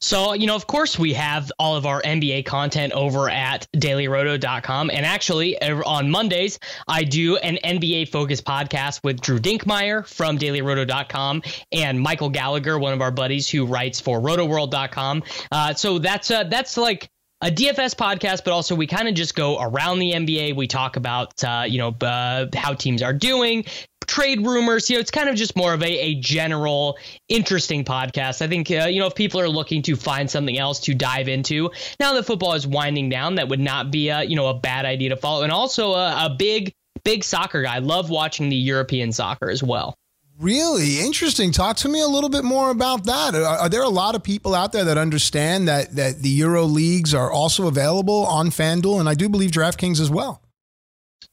[0.00, 4.90] So, you know, of course, we have all of our NBA content over at dailyroto.com.
[4.90, 6.58] And actually, on Mondays,
[6.88, 12.92] I do an NBA focused podcast with Drew Dinkmeyer from dailyroto.com and Michael Gallagher, one
[12.92, 15.22] of our buddies who writes for rotoworld.com.
[15.52, 17.08] Uh, so that's uh, that's like
[17.42, 20.56] a DFS podcast, but also we kind of just go around the NBA.
[20.56, 23.64] We talk about, uh, you know, uh, how teams are doing,
[24.06, 24.88] trade rumors.
[24.88, 26.98] You know, it's kind of just more of a, a general,
[27.28, 28.42] interesting podcast.
[28.42, 31.28] I think, uh, you know, if people are looking to find something else to dive
[31.28, 34.54] into, now that football is winding down, that would not be a, you know, a
[34.54, 35.42] bad idea to follow.
[35.42, 36.72] And also a, a big,
[37.04, 37.76] big soccer guy.
[37.76, 39.96] I love watching the European soccer as well.
[40.38, 41.50] Really interesting.
[41.50, 43.34] Talk to me a little bit more about that.
[43.34, 46.64] Are, are, there a lot of people out there that understand that that the Euro
[46.64, 50.42] leagues are also available on FanDuel, and I do believe DraftKings as well?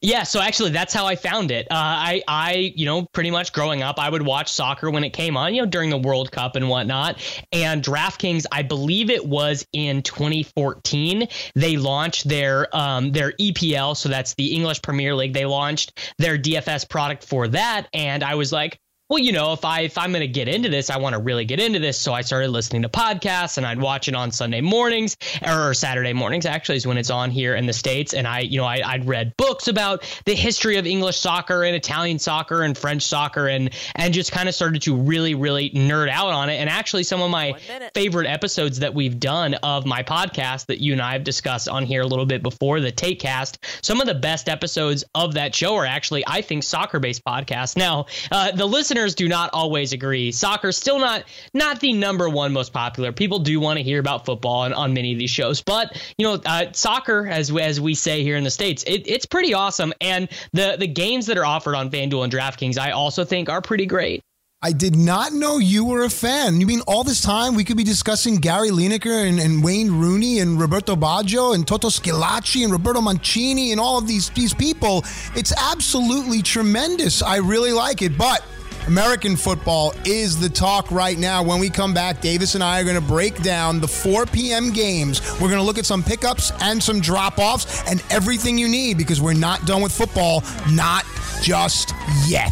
[0.04, 1.66] Yeah, so actually, that's how I found it.
[1.72, 5.12] Uh, I, I, you know, pretty much growing up, I would watch soccer when it
[5.12, 7.22] came on, you know, during the World Cup and whatnot.
[7.54, 14.10] And DraftKings, I believe it was in 2014, they launched their um, their EPL, so
[14.10, 15.32] that's the English Premier League.
[15.32, 18.78] They launched their DFS product for that, and I was like,
[19.10, 21.22] well, you know, if I if I'm going to get into this, I want to
[21.22, 22.00] really get into this.
[22.00, 26.14] So I started listening to podcasts, and I'd watch it on Sunday mornings or Saturday
[26.14, 26.46] mornings.
[26.46, 28.14] Actually, is when it's on here in the states.
[28.14, 31.76] And I, you know, I, I'd read books about the history of English soccer and
[31.76, 36.10] Italian soccer and French soccer, and and just kind of started to really, really nerd
[36.10, 36.56] out on it.
[36.56, 37.54] And actually, some of my
[37.94, 41.86] favorite episodes that we've done of my podcast that you and I have discussed on
[41.86, 45.54] here a little bit before the Take Cast, some of the best episodes of that
[45.54, 47.76] show are actually, I think, soccer based podcasts.
[47.76, 50.32] Now, uh, the listeners do not always agree.
[50.32, 51.24] Soccer's still not
[51.54, 53.12] not the number one most popular.
[53.12, 56.26] People do want to hear about football on, on many of these shows, but you
[56.26, 59.94] know, uh, soccer, as as we say here in the states, it, it's pretty awesome.
[60.00, 63.62] And the the games that are offered on FanDuel and DraftKings, I also think are
[63.62, 64.22] pretty great.
[64.66, 66.62] I did not know you were a fan.
[66.62, 70.40] You mean all this time we could be discussing Gary Lineker and, and Wayne Rooney
[70.40, 75.00] and Roberto Baggio and Toto Schillaci and Roberto Mancini and all of these these people?
[75.36, 77.22] It's absolutely tremendous.
[77.22, 78.42] I really like it, but
[78.88, 81.42] American football is the talk right now.
[81.42, 84.72] When we come back, Davis and I are going to break down the 4 p.m.
[84.72, 85.22] games.
[85.34, 88.98] We're going to look at some pickups and some drop offs and everything you need
[88.98, 91.06] because we're not done with football, not
[91.42, 91.94] just
[92.28, 92.52] yet.